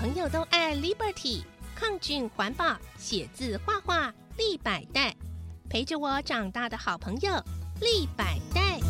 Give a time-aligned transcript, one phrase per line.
[0.00, 1.42] 朋友都爱 Liberty，
[1.74, 5.14] 抗菌环保，写字画画立百代，
[5.68, 7.30] 陪着我长大的好朋友
[7.82, 8.80] 立百代。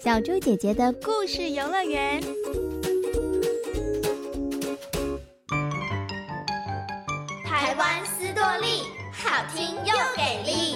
[0.00, 2.22] 小猪姐姐的故事游乐园，
[7.44, 10.69] 台湾斯多利，好听又给力。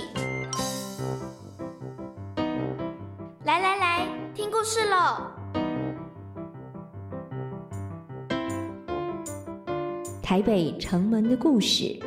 [4.45, 5.23] 听故事喽！
[10.23, 11.99] 台北城门的故事。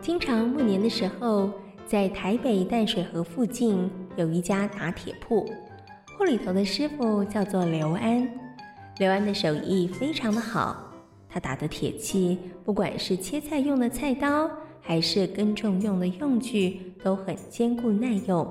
[0.00, 1.48] 清朝末年的时候，
[1.86, 5.48] 在台北淡水河附近有一家打铁铺，
[6.20, 8.28] 铺里头的师傅叫做刘安。
[8.98, 10.92] 刘安的手艺非常的好，
[11.26, 14.50] 他打的铁器，不管是切菜用的菜刀，
[14.82, 18.46] 还是耕种用的用具，都很坚固耐用，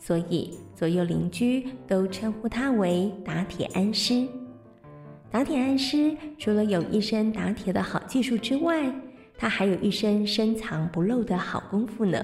[0.00, 4.26] 所以左右邻居都称呼他为打铁安师。
[5.30, 8.92] 打铁安师除了有一身打铁的好技术之外，
[9.36, 12.20] 他还有一身深藏不露的好功夫呢。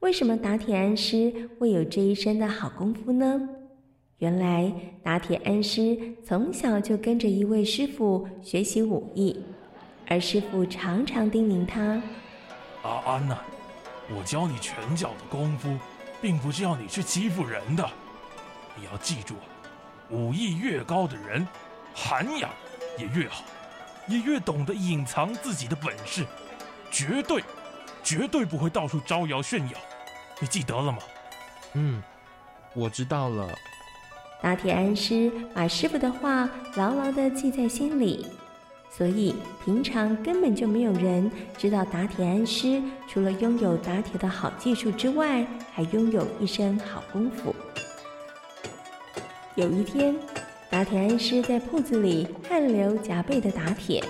[0.00, 3.48] 为什么打铁安师会有这一身的好功夫呢？
[4.18, 9.44] 原来打铁恩师从小就跟着一位师傅学习武艺，
[10.08, 12.02] 而师傅常常叮咛他
[12.82, 13.38] ：“阿安呐，
[14.10, 15.78] 我教你拳脚的功夫，
[16.20, 17.88] 并不是要你去欺负人的。
[18.74, 19.34] 你要记住，
[20.10, 21.46] 武艺越高的人，
[21.94, 22.50] 涵养
[22.98, 23.44] 也越好。”
[24.08, 26.24] 也越懂得隐藏自己的本事，
[26.90, 27.44] 绝对，
[28.02, 29.76] 绝对不会到处招摇炫耀。
[30.40, 30.98] 你记得了吗？
[31.74, 32.02] 嗯，
[32.74, 33.46] 我知道了。
[34.42, 38.26] 打铁安师把师傅的话牢牢地记在心里，
[38.90, 47.54] 所以平常根本就没有人知道打铁安师除了拥有打铁的好技术之外，还拥有一身好功夫。
[49.54, 50.14] 有一天。
[50.70, 54.04] 打铁安师在铺子里汗流浃背地打铁，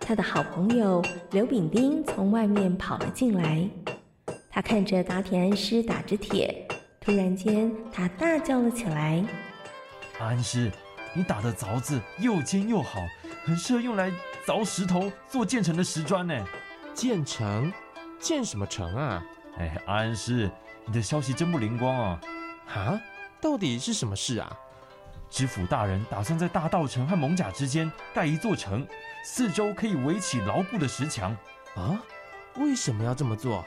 [0.00, 3.68] 他的好朋友刘炳丁从外面跑了进来。
[4.48, 6.66] 他看着打铁安师打着铁，
[7.02, 9.22] 突然间他大叫了起来
[10.20, 10.70] ：“安师，
[11.14, 13.00] 你打的凿子又尖又好，
[13.44, 14.12] 很适合用来
[14.46, 16.46] 凿石头做建成的石砖呢。
[16.94, 17.72] 建成？
[18.20, 19.22] 建什么成啊？
[19.58, 20.50] 哎，安师，
[20.84, 22.20] 你的消息真不灵光啊！
[22.68, 23.00] 啊，
[23.40, 24.54] 到底是什么事啊？”
[25.30, 28.86] 知府大人打算在大道城和蒙甲之间盖一座城，
[29.24, 31.34] 四周可以围起牢固的石墙。
[31.76, 31.98] 啊，
[32.56, 33.64] 为什么要这么做？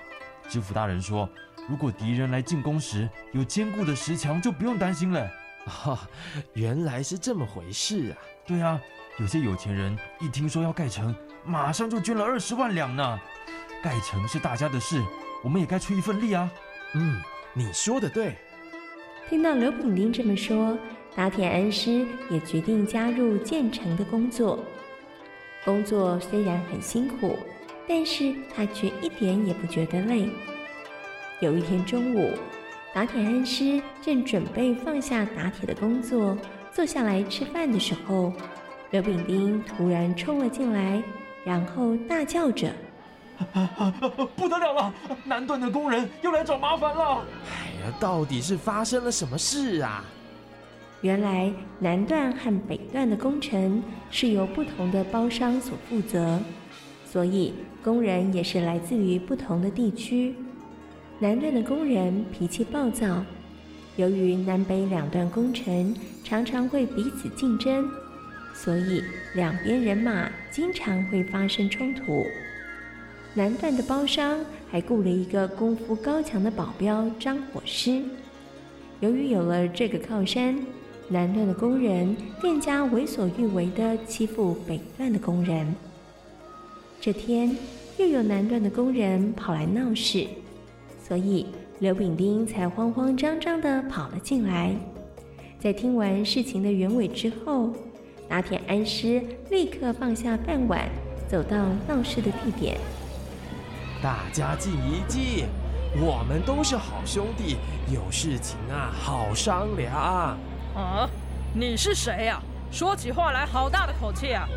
[0.48, 1.28] 知府大人说，
[1.68, 5.28] 如果敌人来进攻时有坚固的石墙，就不用担心了。
[5.66, 6.08] 啊，
[6.54, 8.18] 原来是这么回事啊！
[8.46, 8.80] 对啊，
[9.20, 11.16] 有些有钱人一听说要盖城，
[11.46, 13.20] 马上就捐了二十万两呢。
[13.82, 15.02] 盖城是大家的事，
[15.44, 16.50] 我们也该出一份力啊。
[16.94, 17.22] 嗯，
[17.54, 18.36] 你说的对。
[19.30, 20.78] 听到刘炳丁这么说。
[21.16, 24.58] 打铁恩师也决定加入建城的工作。
[25.64, 27.38] 工作虽然很辛苦，
[27.88, 30.28] 但是他却一点也不觉得累。
[31.40, 32.32] 有一天中午，
[32.94, 36.38] 打铁恩师正准备放下打铁的工作，
[36.72, 38.32] 坐下来吃饭的时候，
[38.92, 41.02] 刘炳丁突然冲了进来，
[41.44, 42.72] 然后大叫着
[44.36, 44.94] ：“不得了了！
[45.26, 50.06] 南段的工人又来找麻烦了！”哎呀，到底是发生了什么事啊？
[51.02, 56.40] 原来南段和北段的工程是由不同的包商所负责，
[57.06, 60.36] 所以工人也是来自于不同的地区。
[61.24, 63.24] 南段的工人脾气暴躁，
[63.96, 67.90] 由于南北两段工程常常会彼此竞争，
[68.54, 69.02] 所以
[69.34, 72.26] 两边人马经常会发生冲突。
[73.36, 74.38] 南段的包商
[74.70, 78.02] 还雇了一个功夫高强的保镖张火师，
[79.00, 80.60] 由于有了这个靠山。
[81.08, 85.74] 南段的工人更加为所欲为地欺负北段的工人。
[87.00, 87.56] 这天
[87.98, 90.28] 又有南段的工人跑来闹事，
[91.06, 91.48] 所以
[91.80, 94.74] 刘炳丁才慌慌张张地跑了进来。
[95.60, 97.72] 在听完事情的原委之后，
[98.30, 100.90] 拿铁安师立刻放下饭碗，
[101.28, 101.58] 走到
[101.88, 102.78] 闹事的地点。
[104.02, 105.48] 大家静一静，
[106.02, 107.58] 我们都是好兄弟，
[107.94, 109.94] 有事情啊好商量。
[110.76, 111.10] 啊，
[111.54, 112.42] 你是谁呀？
[112.72, 114.48] 说起话来好大的口气啊！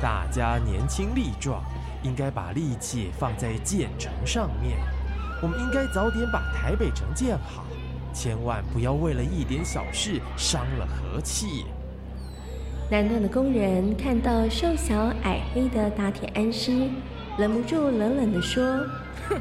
[0.00, 1.62] 大家年轻力壮，
[2.02, 4.76] 应该把力气放在建成上面。
[5.42, 7.64] 我们应该早点把台北城建好，
[8.14, 11.66] 千万不要为了一点小事伤了和气。
[12.88, 16.88] 南段的工人看到瘦小矮黑的打铁安师，
[17.36, 18.64] 忍不住冷冷地说
[19.28, 19.40] ：“哼，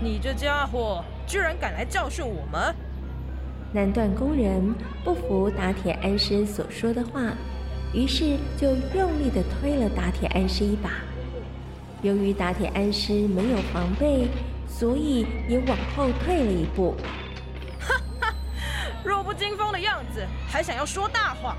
[0.00, 2.74] 你这家伙居然敢来教训我们！”
[3.72, 7.32] 南段工人不服打铁安师所说的话，
[7.94, 10.90] 于是就用力地推了打铁安师一把。
[12.02, 14.26] 由于打铁安师没有防备，
[14.82, 16.96] 所以也往后退了一步。
[17.78, 18.34] 哈哈，
[19.04, 21.56] 弱不禁风的样子，还想要说大话？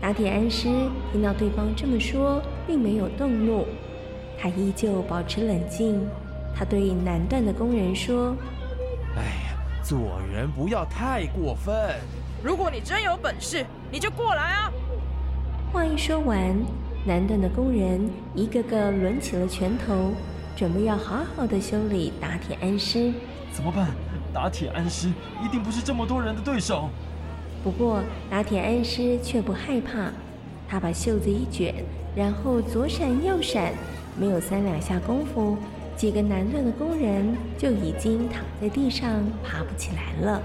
[0.00, 0.66] 打铁安师
[1.12, 3.64] 听到对方这么说，并没有动怒，
[4.36, 6.04] 他依旧保持冷静。
[6.56, 8.34] 他对南段的工人说
[9.14, 9.96] ：“哎呀，做
[10.32, 11.72] 人不要太过分。
[12.42, 14.72] 如果你真有本事，你就过来啊！”
[15.72, 16.52] 话一说完，
[17.06, 20.12] 南段的工人一个个抡起了拳头，
[20.56, 23.12] 准备要好好的修理打铁安师。
[23.52, 23.88] 怎么办？
[24.32, 25.08] 打铁安师
[25.44, 26.88] 一定不是这么多人的对手。
[27.62, 30.10] 不过，打铁安师却不害怕，
[30.68, 31.74] 他把袖子一卷，
[32.16, 33.72] 然后左闪右闪，
[34.18, 35.56] 没有三两下功夫，
[35.96, 40.42] 几个南段的工人就已经躺在地上爬不起来了。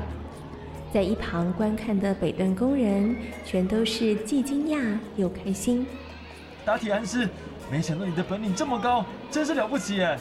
[0.93, 3.15] 在一旁观看的北段工人
[3.45, 5.85] 全都是既惊讶又开心。
[6.63, 7.27] 打铁安师，
[7.71, 10.17] 没想到你的本领这么高，真是了不起耶！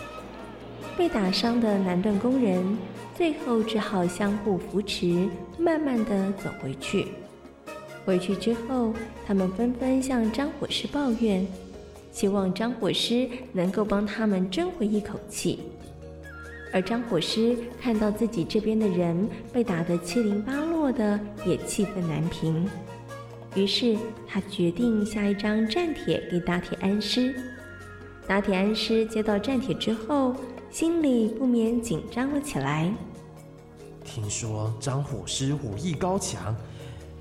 [0.97, 2.77] 被打伤的南段工人。
[3.17, 5.29] 最后只好相互扶持，
[5.59, 7.09] 慢慢地走回去。
[8.05, 8.95] 回去之后，
[9.27, 11.45] 他们纷纷向张火师抱怨，
[12.13, 15.59] 希望张火师能够帮他们争回一口气。
[16.73, 22.69] 而张火师看到自己这边的人被打得七零八落的，也气愤难平。
[23.55, 23.97] 于是
[24.27, 27.35] 他决定下一张战帖给打铁安师。
[28.27, 30.35] 打铁安师接到战帖之后，
[30.71, 32.93] 心里不免紧张了起来。
[34.05, 36.55] 听说张虎师武艺高强，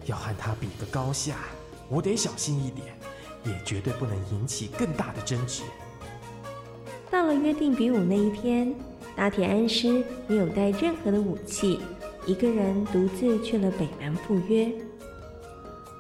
[0.06, 1.38] 要和他比个高下，
[1.90, 2.88] 我得小心一点，
[3.46, 5.64] 也绝对不能引起更大的争执。
[7.10, 8.76] 到了约定比武那一天，
[9.16, 11.80] 打铁安师没有带任何的武器，
[12.26, 14.70] 一个人独自去了北门赴约。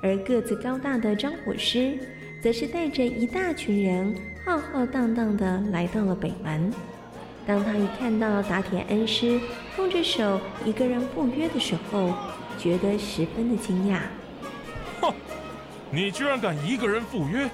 [0.01, 1.97] 而个子高大的张火师，
[2.41, 4.15] 则是带着一大群人，
[4.45, 6.71] 浩浩荡荡地来到了北门。
[7.45, 9.39] 当他一看到打铁恩师
[9.75, 12.13] 空着手一个人赴约的时候，
[12.59, 13.99] 觉得十分的惊讶。
[15.01, 15.13] 哼，
[15.89, 17.49] 你居然敢一个人赴约？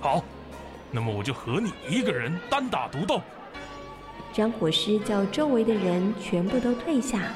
[0.00, 0.24] 好，
[0.90, 3.20] 那么我就和你一个人单打独斗。
[4.32, 7.32] 张火师叫周围的人全部都退下，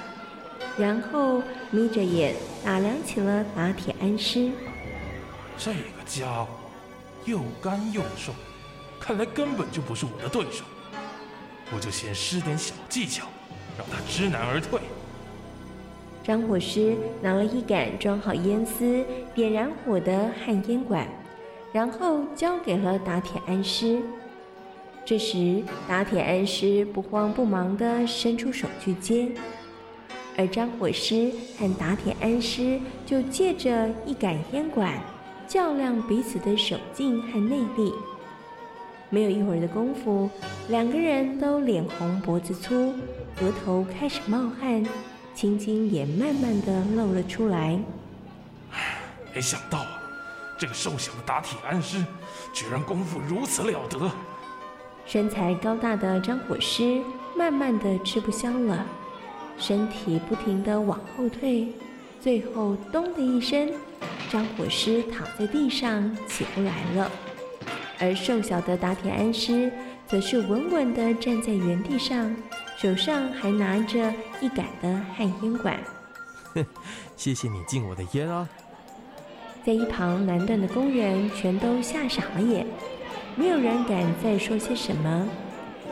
[0.79, 2.35] 然后眯着眼
[2.65, 4.51] 打量起了打铁安师。
[5.59, 6.49] 这个家伙
[7.25, 8.33] 又干又瘦，
[8.99, 10.65] 看来根本就不是我的对手。
[11.75, 13.27] 我就先施点小技巧，
[13.79, 14.81] 让他知难而退。
[16.23, 19.05] 张火师拿了一杆装好烟丝、
[19.35, 21.07] 点燃火的旱烟管，
[21.73, 24.01] 然后交给了打铁安师。
[25.05, 29.33] 这时，打铁安师不慌不忙地伸出手去接，
[30.37, 34.99] 而张火师和打铁安师就借着一杆烟管，
[35.46, 37.93] 较量彼此的手劲和内力。
[39.11, 40.31] 没有一会儿的功夫，
[40.69, 42.94] 两个人都脸红脖子粗，
[43.43, 44.82] 额头开始冒汗，
[45.34, 47.78] 青筋也慢慢的露了出来。
[49.35, 50.00] 没想到啊，
[50.59, 52.02] 这个瘦小的打铁安师，
[52.54, 54.11] 居然功夫如此了得。
[55.04, 57.02] 身材高大的张火师
[57.37, 58.87] 慢慢的吃不消了，
[59.62, 61.69] 身体不停的往后退，
[62.21, 63.71] 最后咚的一声，
[64.28, 67.09] 张火师躺在地上起不来了。
[68.00, 69.71] 而瘦小的打铁安师
[70.09, 72.35] 则是稳稳地站在原地上，
[72.76, 75.78] 手上还拿着一杆的旱烟管。
[76.54, 76.66] 哼，
[77.16, 78.49] 谢谢你敬我的烟啊！
[79.64, 82.66] 在一旁南段的工人全都吓傻了眼，
[83.37, 85.28] 没有人敢再说些什么。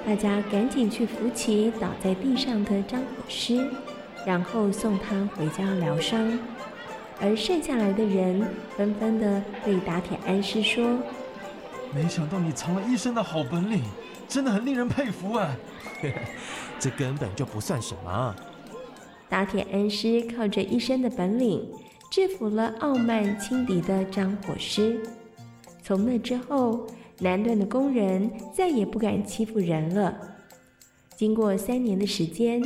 [0.06, 3.70] 大家赶紧去扶起倒在地上的张火师，
[4.26, 6.38] 然后送他回家疗伤。
[7.20, 10.98] 而剩下来的人纷纷地对打铁安师说。
[11.94, 13.82] 没想到你藏了一身的好本领，
[14.26, 15.54] 真的很令人佩服啊！
[16.80, 18.34] 这根本就不算什么。
[19.28, 21.68] 打铁安师靠着一身的本领，
[22.10, 24.98] 制服了傲慢轻敌的张火师。
[25.82, 26.86] 从那之后，
[27.20, 30.18] 南段的工人再也不敢欺负人了。
[31.14, 32.62] 经过三年的时间，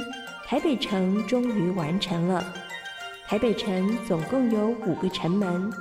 [0.47, 2.55] 台北城终于完成了。
[3.27, 5.73] 台北城总共有五个城门。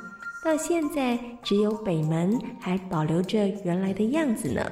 [0.44, 4.72] 到现在，只有北门还保留着原来的样子呢。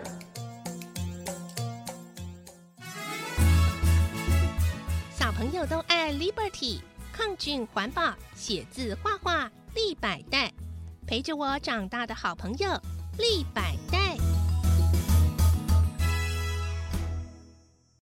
[5.14, 6.80] 小朋友都爱 Liberty，
[7.14, 10.52] 抗菌环保，写字画画立百代，
[11.06, 12.70] 陪着我长大的好朋友
[13.18, 14.01] 立百单。